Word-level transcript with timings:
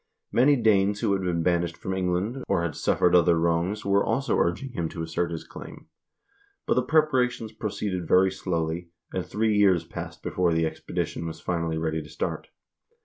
Many 0.31 0.55
Danes 0.55 1.01
who 1.01 1.13
had 1.13 1.21
been 1.21 1.43
banished 1.43 1.77
from 1.77 1.93
England, 1.93 2.43
or 2.47 2.63
had 2.63 2.73
suffered 2.75 3.13
other 3.13 3.39
wrongs, 3.39 3.85
were 3.85 4.03
also 4.03 4.39
urging 4.39 4.71
him 4.71 4.89
to 4.89 5.03
assert 5.03 5.29
his 5.29 5.43
claim. 5.43 5.89
But 6.65 6.73
the 6.73 6.81
prepara 6.83 7.29
tions 7.29 7.51
proceeded 7.51 8.07
very 8.07 8.31
slowly, 8.31 8.89
and 9.13 9.23
three 9.23 9.55
years 9.55 9.85
passed 9.85 10.23
before 10.23 10.53
the 10.55 10.63
expedi 10.63 11.05
tion 11.05 11.27
was 11.27 11.39
finally 11.39 11.77
ready 11.77 12.01
to 12.01 12.09
start. 12.09 12.47